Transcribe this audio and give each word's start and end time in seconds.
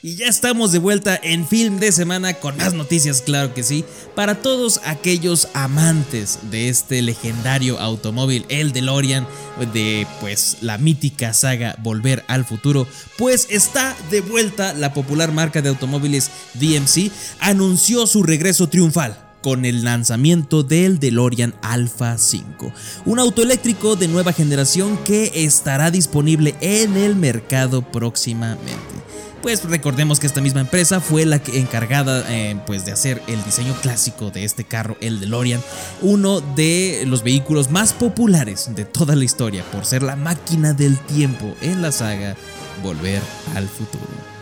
Y 0.00 0.14
ya 0.14 0.28
estamos 0.28 0.70
de 0.70 0.78
vuelta 0.78 1.18
en 1.20 1.44
Film 1.44 1.80
de 1.80 1.90
Semana 1.90 2.34
con 2.34 2.56
más 2.56 2.72
noticias, 2.72 3.20
claro 3.20 3.52
que 3.52 3.64
sí, 3.64 3.84
para 4.14 4.36
todos 4.36 4.80
aquellos 4.84 5.48
amantes 5.54 6.38
de 6.52 6.68
este 6.68 7.02
legendario 7.02 7.80
automóvil, 7.80 8.46
el 8.48 8.72
DeLorean, 8.72 9.26
de 9.72 10.06
pues 10.20 10.58
la 10.60 10.78
mítica 10.78 11.34
saga 11.34 11.74
Volver 11.82 12.24
al 12.28 12.44
Futuro, 12.44 12.86
pues 13.16 13.48
está 13.50 13.96
de 14.08 14.20
vuelta 14.20 14.72
la 14.72 14.94
popular 14.94 15.32
marca 15.32 15.62
de 15.62 15.70
automóviles 15.70 16.30
DMC, 16.54 17.10
anunció 17.40 18.06
su 18.06 18.22
regreso 18.22 18.68
triunfal 18.68 19.18
con 19.42 19.64
el 19.64 19.82
lanzamiento 19.82 20.62
del 20.62 21.00
DeLorean 21.00 21.56
Alpha 21.60 22.18
5, 22.18 22.72
un 23.04 23.18
auto 23.18 23.42
eléctrico 23.42 23.96
de 23.96 24.06
nueva 24.06 24.32
generación 24.32 24.96
que 24.98 25.32
estará 25.34 25.90
disponible 25.90 26.54
en 26.60 26.96
el 26.96 27.16
mercado 27.16 27.82
próximamente 27.82 28.97
pues 29.42 29.64
recordemos 29.64 30.20
que 30.20 30.26
esta 30.26 30.40
misma 30.40 30.60
empresa 30.60 31.00
fue 31.00 31.24
la 31.24 31.38
que 31.38 31.58
encargada 31.58 32.24
eh, 32.28 32.56
pues 32.66 32.84
de 32.84 32.92
hacer 32.92 33.22
el 33.26 33.42
diseño 33.44 33.74
clásico 33.80 34.30
de 34.30 34.44
este 34.44 34.64
carro, 34.64 34.96
el 35.00 35.20
DeLorean, 35.20 35.60
uno 36.02 36.40
de 36.40 37.04
los 37.06 37.22
vehículos 37.22 37.70
más 37.70 37.92
populares 37.92 38.74
de 38.74 38.84
toda 38.84 39.16
la 39.16 39.24
historia 39.24 39.64
por 39.72 39.84
ser 39.84 40.02
la 40.02 40.16
máquina 40.16 40.72
del 40.72 40.98
tiempo 40.98 41.54
en 41.60 41.82
la 41.82 41.92
saga 41.92 42.36
Volver 42.82 43.22
al 43.54 43.68
Futuro. 43.68 44.37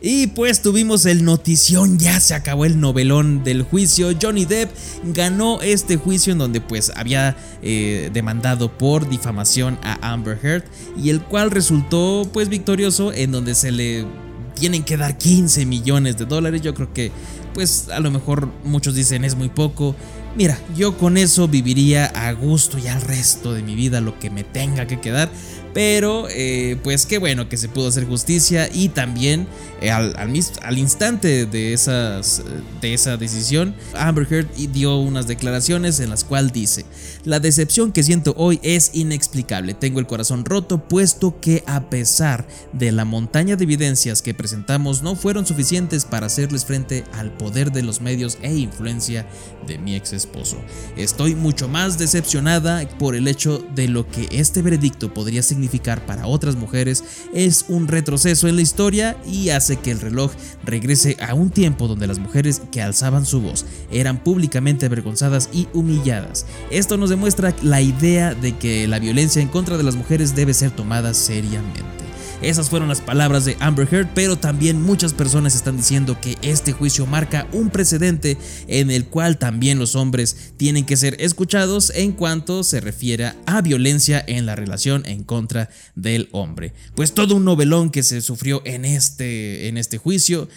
Y 0.00 0.28
pues 0.28 0.62
tuvimos 0.62 1.06
el 1.06 1.24
notición, 1.24 1.98
ya 1.98 2.20
se 2.20 2.34
acabó 2.34 2.64
el 2.64 2.78
novelón 2.78 3.42
del 3.42 3.62
juicio. 3.62 4.10
Johnny 4.20 4.44
Depp 4.44 4.70
ganó 5.12 5.60
este 5.60 5.96
juicio 5.96 6.32
en 6.32 6.38
donde 6.38 6.60
pues 6.60 6.92
había 6.94 7.36
eh, 7.62 8.08
demandado 8.12 8.78
por 8.78 9.08
difamación 9.08 9.76
a 9.82 10.12
Amber 10.12 10.38
Heard 10.40 10.64
y 10.96 11.10
el 11.10 11.20
cual 11.20 11.50
resultó 11.50 12.28
pues 12.32 12.48
victorioso 12.48 13.12
en 13.12 13.32
donde 13.32 13.56
se 13.56 13.72
le 13.72 14.06
tienen 14.54 14.84
que 14.84 14.96
dar 14.96 15.18
15 15.18 15.66
millones 15.66 16.16
de 16.16 16.26
dólares. 16.26 16.62
Yo 16.62 16.74
creo 16.74 16.92
que 16.92 17.10
pues 17.52 17.88
a 17.88 17.98
lo 17.98 18.12
mejor 18.12 18.48
muchos 18.62 18.94
dicen 18.94 19.24
es 19.24 19.34
muy 19.34 19.48
poco. 19.48 19.96
Mira, 20.36 20.56
yo 20.76 20.96
con 20.96 21.16
eso 21.16 21.48
viviría 21.48 22.06
a 22.06 22.30
gusto 22.30 22.78
y 22.78 22.86
al 22.86 23.00
resto 23.02 23.52
de 23.52 23.64
mi 23.64 23.74
vida 23.74 24.00
lo 24.00 24.16
que 24.20 24.30
me 24.30 24.44
tenga 24.44 24.86
que 24.86 25.00
quedar. 25.00 25.28
Pero 25.74 26.26
eh, 26.30 26.76
pues 26.82 27.06
qué 27.06 27.18
bueno 27.18 27.48
que 27.48 27.56
se 27.56 27.68
pudo 27.68 27.88
hacer 27.88 28.06
justicia 28.06 28.68
y 28.72 28.88
también 28.88 29.46
eh, 29.80 29.90
al, 29.90 30.16
al, 30.16 30.78
instante 30.78 31.46
de, 31.46 31.72
esas, 31.72 32.42
de 32.80 32.94
esa 32.94 33.16
decisión, 33.16 33.74
Amber 33.94 34.26
Heard 34.28 34.48
dio 34.72 34.96
unas 34.96 35.26
declaraciones 35.26 36.00
en 36.00 36.10
las 36.10 36.24
cuales 36.24 36.52
dice, 36.52 36.84
la 37.24 37.38
decepción 37.38 37.92
que 37.92 38.02
siento 38.02 38.34
hoy 38.36 38.58
es 38.62 38.90
inexplicable, 38.94 39.74
tengo 39.74 40.00
el 40.00 40.06
corazón 40.06 40.44
roto 40.44 40.88
puesto 40.88 41.38
que 41.40 41.62
a 41.66 41.90
pesar 41.90 42.48
de 42.72 42.90
la 42.90 43.04
montaña 43.04 43.56
de 43.56 43.64
evidencias 43.64 44.22
que 44.22 44.34
presentamos 44.34 45.02
no 45.02 45.14
fueron 45.14 45.46
suficientes 45.46 46.04
para 46.04 46.26
hacerles 46.26 46.64
frente 46.64 47.04
al 47.12 47.30
poder 47.36 47.70
de 47.70 47.82
los 47.82 48.00
medios 48.00 48.38
e 48.42 48.54
influencia 48.54 49.26
de 49.66 49.78
mi 49.78 49.94
ex 49.94 50.12
esposo. 50.12 50.56
Estoy 50.96 51.34
mucho 51.34 51.68
más 51.68 51.98
decepcionada 51.98 52.88
por 52.98 53.14
el 53.14 53.28
hecho 53.28 53.64
de 53.74 53.88
lo 53.88 54.08
que 54.08 54.28
este 54.32 54.62
veredicto 54.62 55.12
podría 55.12 55.42
significar 55.42 55.57
para 56.06 56.26
otras 56.26 56.56
mujeres 56.56 57.04
es 57.34 57.64
un 57.68 57.88
retroceso 57.88 58.48
en 58.48 58.56
la 58.56 58.62
historia 58.62 59.16
y 59.26 59.50
hace 59.50 59.76
que 59.76 59.90
el 59.90 60.00
reloj 60.00 60.32
regrese 60.64 61.16
a 61.20 61.34
un 61.34 61.50
tiempo 61.50 61.88
donde 61.88 62.06
las 62.06 62.18
mujeres 62.18 62.62
que 62.70 62.80
alzaban 62.80 63.26
su 63.26 63.40
voz 63.40 63.66
eran 63.90 64.22
públicamente 64.22 64.86
avergonzadas 64.86 65.50
y 65.52 65.68
humilladas. 65.74 66.46
Esto 66.70 66.96
nos 66.96 67.10
demuestra 67.10 67.54
la 67.62 67.80
idea 67.80 68.34
de 68.34 68.56
que 68.56 68.86
la 68.88 68.98
violencia 68.98 69.42
en 69.42 69.48
contra 69.48 69.76
de 69.76 69.82
las 69.82 69.96
mujeres 69.96 70.34
debe 70.34 70.54
ser 70.54 70.70
tomada 70.70 71.12
seriamente. 71.14 72.08
Esas 72.40 72.70
fueron 72.70 72.88
las 72.88 73.00
palabras 73.00 73.44
de 73.44 73.56
Amber 73.58 73.88
Heard, 73.92 74.10
pero 74.14 74.36
también 74.36 74.80
muchas 74.80 75.12
personas 75.12 75.56
están 75.56 75.76
diciendo 75.76 76.20
que 76.20 76.36
este 76.40 76.72
juicio 76.72 77.04
marca 77.04 77.48
un 77.52 77.68
precedente 77.68 78.38
en 78.68 78.92
el 78.92 79.06
cual 79.06 79.38
también 79.38 79.80
los 79.80 79.96
hombres 79.96 80.52
tienen 80.56 80.86
que 80.86 80.96
ser 80.96 81.16
escuchados 81.20 81.90
en 81.96 82.12
cuanto 82.12 82.62
se 82.62 82.80
refiere 82.80 83.32
a 83.46 83.60
violencia 83.60 84.22
en 84.24 84.46
la 84.46 84.54
relación 84.54 85.04
en 85.06 85.24
contra 85.24 85.68
del 85.96 86.28
hombre. 86.30 86.72
Pues 86.94 87.12
todo 87.12 87.34
un 87.34 87.44
novelón 87.44 87.90
que 87.90 88.04
se 88.04 88.20
sufrió 88.20 88.62
en 88.64 88.84
este, 88.84 89.66
en 89.66 89.76
este 89.76 89.98
juicio. 89.98 90.48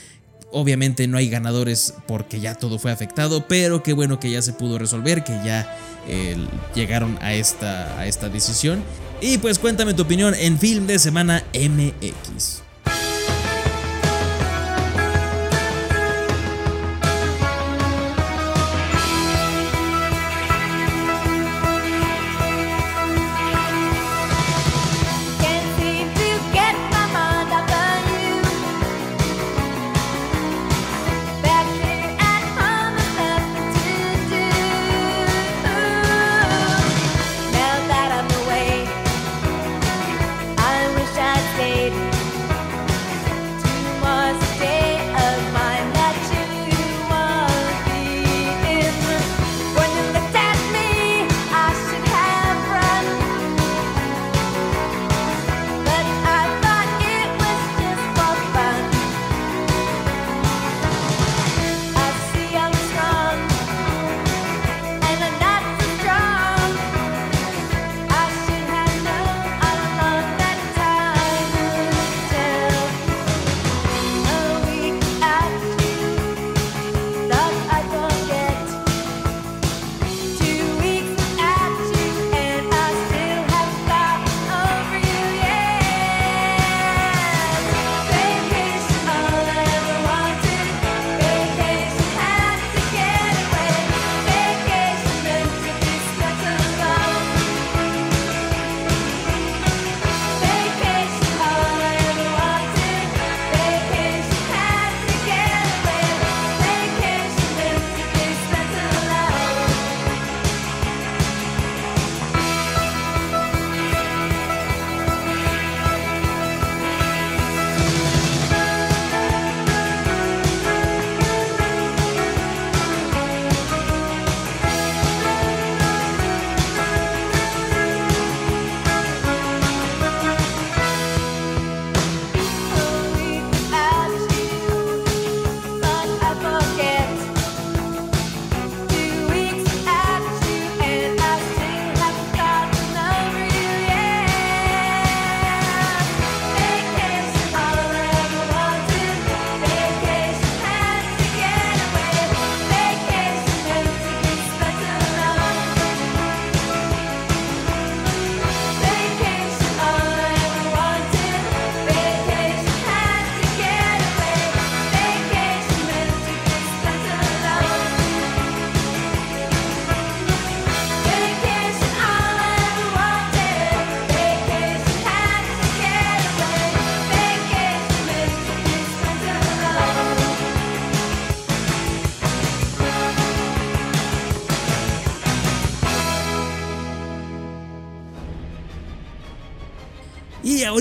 Obviamente 0.51 1.07
no 1.07 1.17
hay 1.17 1.29
ganadores 1.29 1.94
porque 2.07 2.39
ya 2.39 2.56
todo 2.56 2.78
fue 2.78 2.91
afectado, 2.91 3.47
pero 3.47 3.84
qué 3.84 3.94
bueno 3.94 4.19
que 4.19 4.29
ya 4.29 4.41
se 4.41 4.53
pudo 4.53 4.78
resolver, 4.78 5.23
que 5.23 5.34
ya 5.45 5.78
eh, 6.07 6.38
llegaron 6.75 7.17
a 7.22 7.34
esta, 7.34 7.97
a 7.97 8.07
esta 8.07 8.29
decisión. 8.29 8.84
Y 9.22 9.38
pues 9.38 9.59
cuéntame 9.59 9.94
tu 9.94 10.01
opinión 10.01 10.34
en 10.34 10.59
Film 10.59 10.88
de 10.88 11.00
Semana 11.00 11.44
MX. 11.53 12.70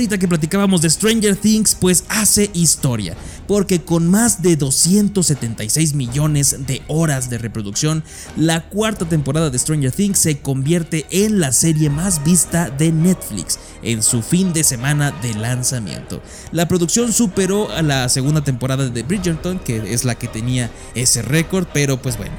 Ahorita 0.01 0.17
que 0.17 0.29
platicábamos 0.29 0.81
de 0.81 0.89
Stranger 0.89 1.37
Things, 1.37 1.77
pues 1.79 2.05
hace 2.09 2.49
historia, 2.55 3.15
porque 3.47 3.83
con 3.83 4.09
más 4.09 4.41
de 4.41 4.57
276 4.57 5.93
millones 5.93 6.67
de 6.67 6.81
horas 6.89 7.29
de 7.29 7.37
reproducción, 7.37 8.03
la 8.35 8.71
cuarta 8.71 9.07
temporada 9.07 9.51
de 9.51 9.59
Stranger 9.59 9.93
Things 9.93 10.19
se 10.19 10.39
convierte 10.39 11.05
en 11.11 11.39
la 11.39 11.53
serie 11.53 11.91
más 11.91 12.25
vista 12.25 12.71
de 12.71 12.93
Netflix 12.93 13.59
en 13.83 14.03
su 14.03 14.23
fin 14.23 14.55
de 14.55 14.65
semana 14.65 15.11
de 15.21 15.35
lanzamiento. 15.35 16.23
La 16.51 16.67
producción 16.67 17.13
superó 17.13 17.71
a 17.71 17.83
la 17.83 18.09
segunda 18.09 18.43
temporada 18.43 18.89
de 18.89 19.03
Bridgerton, 19.03 19.59
que 19.59 19.93
es 19.93 20.07
la 20.07 20.15
que 20.15 20.29
tenía 20.29 20.71
ese 20.95 21.21
récord, 21.21 21.67
pero 21.75 22.01
pues 22.01 22.17
bueno, 22.17 22.33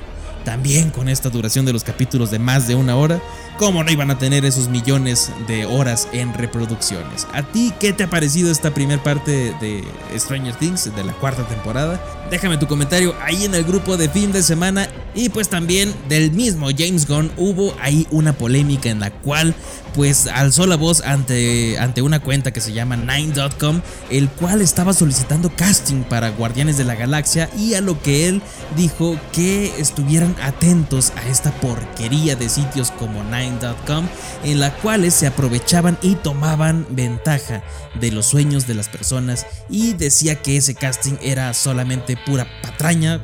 también 0.45 0.89
con 0.89 1.09
esta 1.09 1.29
duración 1.29 1.65
de 1.65 1.73
los 1.73 1.83
capítulos 1.83 2.31
de 2.31 2.39
más 2.39 2.67
de 2.67 2.73
una 2.73 2.95
hora, 2.95 3.21
¿cómo 3.61 3.83
no 3.83 3.91
iban 3.91 4.09
a 4.09 4.17
tener 4.17 4.43
esos 4.43 4.69
millones 4.69 5.31
de 5.47 5.67
horas 5.67 6.07
en 6.13 6.33
reproducciones? 6.33 7.27
¿A 7.31 7.43
ti 7.43 7.71
qué 7.79 7.93
te 7.93 8.05
ha 8.05 8.09
parecido 8.09 8.49
esta 8.49 8.73
primera 8.73 9.03
parte 9.03 9.53
de 9.61 9.83
Stranger 10.17 10.55
Things, 10.55 10.89
de 10.95 11.03
la 11.03 11.13
cuarta 11.13 11.47
temporada? 11.47 12.03
Déjame 12.31 12.57
tu 12.57 12.65
comentario 12.65 13.13
ahí 13.21 13.45
en 13.45 13.53
el 13.53 13.63
grupo 13.63 13.97
de 13.97 14.09
fin 14.09 14.31
de 14.31 14.41
semana 14.41 14.87
y 15.13 15.29
pues 15.29 15.47
también 15.47 15.93
del 16.09 16.31
mismo 16.31 16.69
James 16.75 17.07
Gunn 17.07 17.29
hubo 17.37 17.75
ahí 17.79 18.07
una 18.09 18.33
polémica 18.33 18.89
en 18.89 18.99
la 18.99 19.11
cual 19.11 19.53
pues 19.93 20.27
alzó 20.27 20.65
la 20.65 20.77
voz 20.77 21.01
ante, 21.01 21.77
ante 21.77 22.01
una 22.01 22.21
cuenta 22.21 22.51
que 22.51 22.61
se 22.61 22.71
llama 22.71 22.95
Nine.com, 22.95 23.81
el 24.09 24.29
cual 24.29 24.61
estaba 24.61 24.93
solicitando 24.93 25.53
casting 25.55 26.03
para 26.03 26.29
Guardianes 26.29 26.77
de 26.77 26.85
la 26.85 26.95
Galaxia 26.95 27.49
y 27.57 27.73
a 27.73 27.81
lo 27.81 28.01
que 28.01 28.29
él 28.29 28.41
dijo 28.77 29.17
que 29.33 29.73
estuvieran 29.77 30.35
atentos 30.41 31.11
a 31.17 31.27
esta 31.27 31.51
porquería 31.51 32.35
de 32.35 32.49
sitios 32.49 32.90
como 33.01 33.23
Nine.com 33.23 34.07
en 34.43 34.59
la 34.59 34.71
cuales 34.75 35.15
se 35.15 35.25
aprovechaban 35.25 35.97
y 36.03 36.13
tomaban 36.13 36.85
ventaja 36.91 37.63
de 37.99 38.11
los 38.11 38.27
sueños 38.27 38.67
de 38.67 38.75
las 38.75 38.89
personas 38.89 39.47
y 39.71 39.93
decía 39.93 40.35
que 40.35 40.55
ese 40.55 40.75
casting 40.75 41.15
era 41.19 41.51
solamente 41.55 42.15
pura 42.27 42.47
patraña 42.61 43.19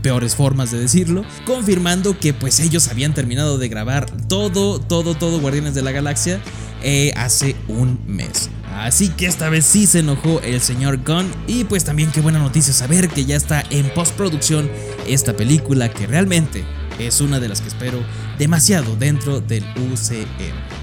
peores 0.00 0.34
formas 0.36 0.70
de 0.70 0.78
decirlo, 0.78 1.24
confirmando 1.46 2.18
que 2.18 2.32
pues 2.32 2.60
ellos 2.60 2.88
habían 2.88 3.14
terminado 3.14 3.58
de 3.58 3.68
grabar 3.68 4.06
todo, 4.28 4.78
todo, 4.78 5.14
todo 5.14 5.40
Guardianes 5.40 5.74
de 5.74 5.82
la 5.82 5.92
Galaxia 5.92 6.40
eh, 6.82 7.12
hace 7.16 7.56
un 7.68 8.00
mes. 8.06 8.50
Así 8.74 9.08
que 9.08 9.26
esta 9.26 9.48
vez 9.48 9.64
sí 9.64 9.86
se 9.86 10.00
enojó 10.00 10.40
el 10.40 10.60
señor 10.60 11.02
Gunn 11.04 11.30
y 11.46 11.64
pues 11.64 11.84
también 11.84 12.10
qué 12.10 12.20
buena 12.20 12.38
noticia 12.38 12.72
saber 12.72 13.08
que 13.08 13.24
ya 13.24 13.36
está 13.36 13.64
en 13.70 13.88
postproducción 13.94 14.70
esta 15.06 15.34
película 15.34 15.90
que 15.90 16.06
realmente 16.06 16.64
es 16.98 17.20
una 17.20 17.40
de 17.40 17.48
las 17.48 17.60
que 17.60 17.68
espero 17.68 17.98
demasiado 18.38 18.96
dentro 18.96 19.40
del 19.40 19.64
UCM. 19.64 20.73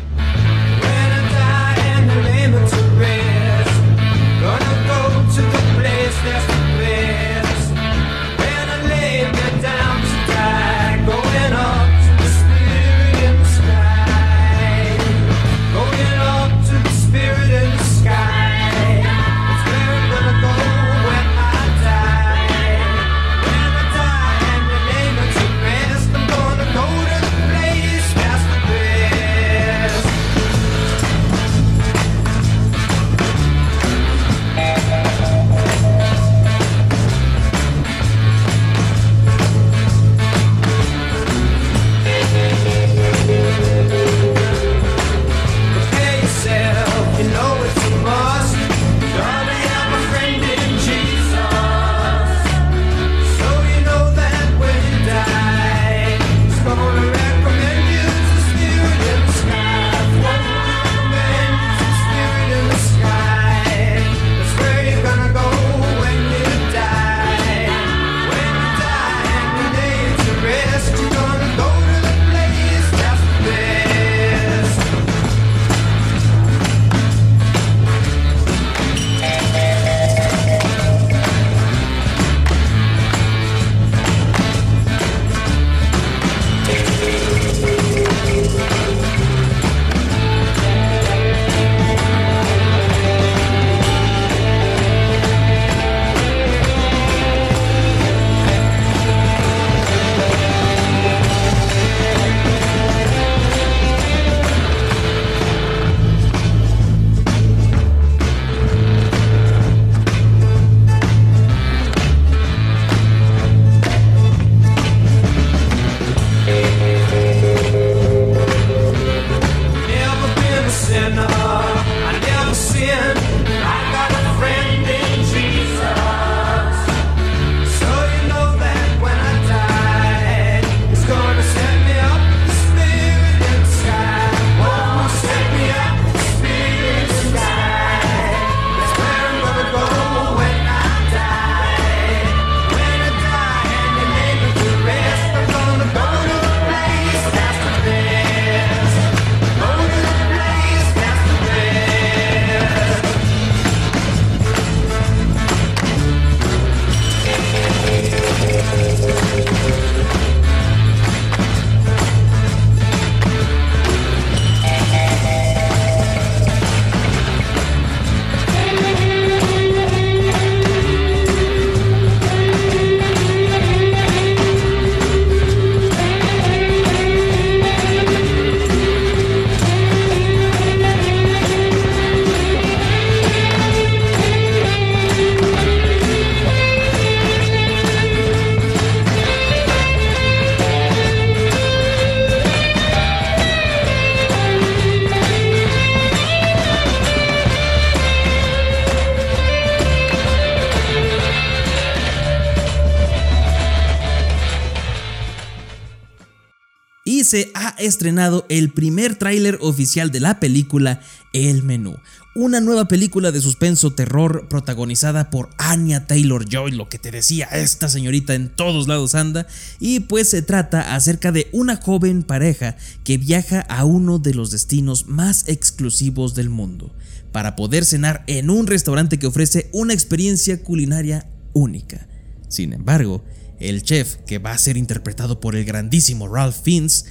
Se 207.31 207.49
ha 207.53 207.69
estrenado 207.77 208.45
el 208.49 208.73
primer 208.73 209.15
tráiler 209.15 209.57
oficial 209.61 210.11
de 210.11 210.19
la 210.19 210.41
película 210.41 210.99
El 211.31 211.63
Menú, 211.63 211.95
una 212.35 212.59
nueva 212.59 212.89
película 212.89 213.31
de 213.31 213.39
suspenso 213.39 213.93
terror 213.93 214.49
protagonizada 214.49 215.29
por 215.29 215.49
Anya 215.57 216.07
Taylor 216.07 216.43
Joy, 216.43 216.71
lo 216.71 216.89
que 216.89 216.99
te 216.99 217.09
decía, 217.09 217.45
esta 217.45 217.87
señorita 217.87 218.33
en 218.33 218.49
todos 218.49 218.89
lados 218.89 219.15
anda, 219.15 219.47
y 219.79 220.01
pues 220.01 220.27
se 220.27 220.41
trata 220.41 220.93
acerca 220.93 221.31
de 221.31 221.47
una 221.53 221.77
joven 221.77 222.23
pareja 222.23 222.75
que 223.05 223.17
viaja 223.17 223.61
a 223.61 223.85
uno 223.85 224.19
de 224.19 224.33
los 224.33 224.51
destinos 224.51 225.07
más 225.07 225.47
exclusivos 225.47 226.35
del 226.35 226.49
mundo, 226.49 226.93
para 227.31 227.55
poder 227.55 227.85
cenar 227.85 228.25
en 228.27 228.49
un 228.49 228.67
restaurante 228.67 229.19
que 229.19 229.27
ofrece 229.27 229.69
una 229.71 229.93
experiencia 229.93 230.61
culinaria 230.61 231.29
única. 231.53 232.09
Sin 232.49 232.73
embargo, 232.73 233.23
el 233.61 233.83
chef, 233.83 234.17
que 234.27 234.39
va 234.39 234.51
a 234.51 234.57
ser 234.57 234.77
interpretado 234.77 235.39
por 235.39 235.55
el 235.55 235.65
grandísimo 235.65 236.27
Ralph 236.27 236.55
Fiennes, 236.63 237.05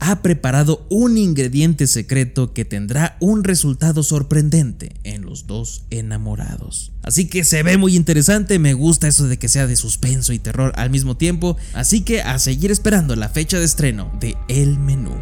ha 0.00 0.22
preparado 0.22 0.86
un 0.88 1.18
ingrediente 1.18 1.86
secreto 1.86 2.54
que 2.54 2.64
tendrá 2.64 3.16
un 3.20 3.44
resultado 3.44 4.02
sorprendente 4.02 4.92
en 5.04 5.22
los 5.22 5.46
dos 5.46 5.84
enamorados. 5.90 6.92
Así 7.02 7.28
que 7.28 7.44
se 7.44 7.62
ve 7.62 7.76
muy 7.76 7.96
interesante, 7.96 8.58
me 8.58 8.72
gusta 8.72 9.08
eso 9.08 9.28
de 9.28 9.38
que 9.38 9.48
sea 9.48 9.66
de 9.66 9.76
suspenso 9.76 10.32
y 10.32 10.38
terror 10.38 10.72
al 10.76 10.90
mismo 10.90 11.16
tiempo, 11.16 11.56
así 11.74 12.00
que 12.00 12.22
a 12.22 12.38
seguir 12.38 12.70
esperando 12.70 13.14
la 13.14 13.28
fecha 13.28 13.58
de 13.58 13.66
estreno 13.66 14.10
de 14.20 14.36
El 14.48 14.78
Menú. 14.78 15.14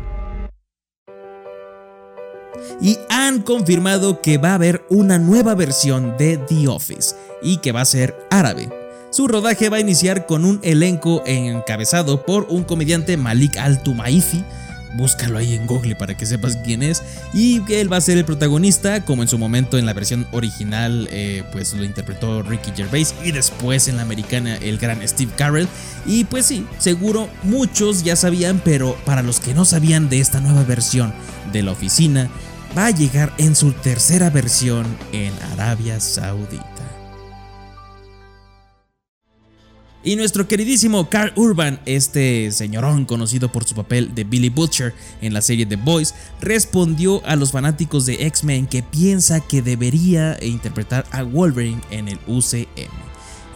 Y 2.81 2.99
han 3.11 3.43
confirmado 3.43 4.23
que 4.23 4.39
va 4.39 4.53
a 4.53 4.55
haber 4.55 4.85
una 4.91 5.19
nueva 5.19 5.55
versión 5.55 6.17
de 6.17 6.37
The 6.37 6.69
Office 6.69 7.17
y 7.43 7.59
que 7.59 7.73
va 7.73 7.81
a 7.81 7.85
ser 7.85 8.15
árabe. 8.31 8.78
Su 9.11 9.27
rodaje 9.27 9.71
va 9.71 9.79
a 9.79 9.81
iniciar 9.81 10.27
con 10.27 10.45
un 10.45 10.61
elenco 10.63 11.23
encabezado 11.25 12.27
por 12.27 12.47
un 12.51 12.65
comediante 12.65 13.17
Malik 13.17 13.57
Al-Tumaifi, 13.57 14.45
búscalo 14.97 15.39
ahí 15.39 15.55
en 15.55 15.67
Google 15.67 15.97
para 15.97 16.15
que 16.15 16.27
sepas 16.27 16.57
quién 16.63 16.83
es. 16.83 17.03
Y 17.33 17.61
que 17.65 17.81
él 17.81 17.91
va 17.91 17.97
a 17.97 18.03
ser 18.03 18.19
el 18.19 18.27
protagonista, 18.27 19.05
como 19.07 19.23
en 19.23 19.29
su 19.29 19.39
momento 19.39 19.79
en 19.79 19.87
la 19.87 19.95
versión 19.95 20.27
original, 20.33 21.09
eh, 21.11 21.43
pues 21.53 21.73
lo 21.73 21.85
interpretó 21.85 22.43
Ricky 22.43 22.73
Gervais. 22.77 23.15
Y 23.25 23.33
después 23.33 23.89
en 23.89 23.97
la 23.97 24.03
americana, 24.03 24.57
el 24.57 24.77
gran 24.77 25.07
Steve 25.09 25.33
Carell. 25.37 25.69
Y 26.05 26.25
pues 26.25 26.45
sí, 26.45 26.67
seguro 26.79 27.31
muchos 27.45 28.05
ya 28.05 28.15
sabían, 28.15 28.61
pero 28.63 28.95
para 29.07 29.23
los 29.23 29.41
que 29.41 29.55
no 29.55 29.65
sabían 29.65 30.11
de 30.11 30.21
esta 30.21 30.41
nueva 30.41 30.65
versión 30.65 31.15
de 31.51 31.63
la 31.63 31.73
oficina, 31.73 32.29
va 32.77 32.87
a 32.87 32.91
llegar 32.91 33.33
en 33.39 33.57
su 33.57 33.73
tercera 33.73 34.29
versión 34.29 34.87
en 35.13 35.33
Arabia 35.53 35.99
Saudita. 35.99 36.78
Y 40.05 40.15
nuestro 40.15 40.47
queridísimo 40.47 41.11
Carl 41.11 41.33
Urban, 41.35 41.81
este 41.85 42.53
señorón 42.53 43.05
conocido 43.05 43.51
por 43.51 43.65
su 43.65 43.75
papel 43.75 44.15
de 44.15 44.23
Billy 44.23 44.49
Butcher 44.49 44.95
en 45.21 45.35
la 45.35 45.41
serie 45.41 45.67
The 45.67 45.75
Boys, 45.75 46.15
respondió 46.41 47.21
a 47.27 47.35
los 47.35 47.51
fanáticos 47.51 48.07
de 48.07 48.27
X-Men 48.27 48.69
que 48.69 48.85
piensa 48.85 49.41
que 49.41 49.61
debería 49.61 50.39
interpretar 50.41 51.05
a 51.11 51.25
Wolverine 51.25 51.81
en 51.91 52.07
el 52.07 52.21
UCM. 52.29 52.69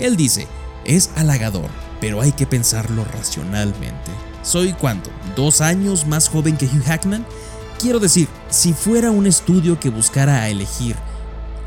Él 0.00 0.16
dice, 0.16 0.48
es 0.84 1.10
halagador, 1.14 1.70
pero 2.00 2.20
hay 2.20 2.32
que 2.32 2.46
pensarlo 2.46 3.04
racionalmente. 3.04 4.10
¿Soy 4.42 4.72
cuánto? 4.72 5.10
¿Dos 5.36 5.60
años 5.60 6.08
más 6.08 6.28
joven 6.28 6.56
que 6.56 6.66
Hugh 6.66 6.82
Hackman? 6.84 7.24
Quiero 7.78 8.00
decir, 8.00 8.26
si 8.50 8.72
fuera 8.72 9.12
un 9.12 9.26
estudio 9.26 9.78
que 9.78 9.90
buscara 9.90 10.48
elegir 10.48 10.96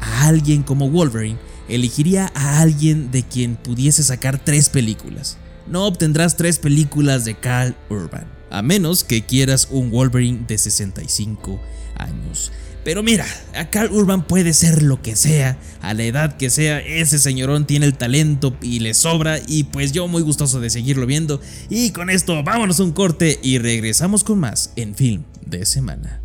a 0.01 0.27
alguien 0.27 0.63
como 0.63 0.89
Wolverine, 0.89 1.39
elegiría 1.69 2.31
a 2.35 2.59
alguien 2.59 3.11
de 3.11 3.23
quien 3.23 3.55
pudiese 3.55 4.03
sacar 4.03 4.43
tres 4.43 4.69
películas. 4.69 5.37
No 5.67 5.85
obtendrás 5.85 6.37
tres 6.37 6.59
películas 6.59 7.25
de 7.25 7.35
Carl 7.35 7.75
Urban, 7.89 8.27
a 8.51 8.61
menos 8.61 9.03
que 9.03 9.25
quieras 9.25 9.67
un 9.71 9.89
Wolverine 9.89 10.45
de 10.47 10.57
65 10.57 11.59
años. 11.97 12.51
Pero 12.83 13.01
mira, 13.01 13.25
a 13.55 13.71
Carl 13.71 13.91
Urban 13.91 14.27
puede 14.27 14.53
ser 14.53 14.83
lo 14.83 15.01
que 15.01 15.15
sea, 15.15 15.57
a 15.81 15.95
la 15.95 16.03
edad 16.03 16.37
que 16.37 16.51
sea, 16.51 16.79
ese 16.79 17.17
señorón 17.17 17.65
tiene 17.65 17.87
el 17.87 17.97
talento 17.97 18.55
y 18.61 18.79
le 18.79 18.93
sobra 18.93 19.39
y 19.47 19.63
pues 19.63 19.91
yo 19.91 20.07
muy 20.07 20.21
gustoso 20.21 20.59
de 20.59 20.69
seguirlo 20.69 21.07
viendo. 21.07 21.41
Y 21.67 21.89
con 21.89 22.11
esto 22.11 22.43
vámonos 22.43 22.79
a 22.79 22.83
un 22.83 22.91
corte 22.91 23.39
y 23.41 23.57
regresamos 23.57 24.23
con 24.23 24.39
más 24.39 24.71
en 24.75 24.93
Film 24.93 25.23
de 25.43 25.65
Semana. 25.65 26.24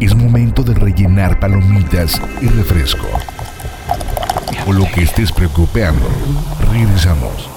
Es 0.00 0.14
momento 0.14 0.62
de 0.62 0.74
rellenar 0.74 1.38
palomitas 1.38 2.20
y 2.40 2.48
refresco. 2.48 3.06
O 4.66 4.72
lo 4.72 4.84
que 4.92 5.02
estés 5.02 5.30
preocupando. 5.32 6.08
Regresamos. 6.72 7.53